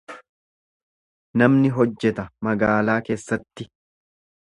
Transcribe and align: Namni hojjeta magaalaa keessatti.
Namni 1.43 1.71
hojjeta 1.77 2.27
magaalaa 2.51 2.99
keessatti. 3.11 3.73